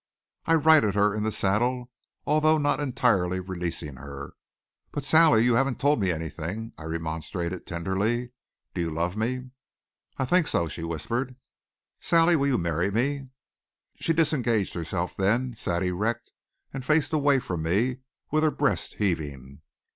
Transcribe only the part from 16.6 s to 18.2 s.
and faced away from me,